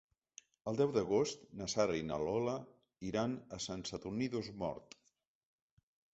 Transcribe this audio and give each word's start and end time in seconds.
El 0.69 0.77
deu 0.77 0.93
d'agost 0.95 1.43
na 1.59 1.67
Sara 1.73 1.97
i 1.99 2.05
na 2.07 2.17
Lola 2.23 2.57
iran 3.11 3.37
a 3.59 3.61
Sant 3.67 3.85
Sadurní 3.93 4.33
d'Osormort. 4.35 4.99